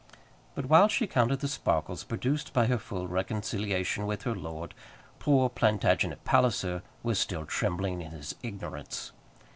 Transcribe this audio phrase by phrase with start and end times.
[0.55, 4.73] But while she counted the sparkles produced by her full reconciliation with her lord,
[5.19, 9.11] poor Plantagenet Palliser was still trembling in his ignorance.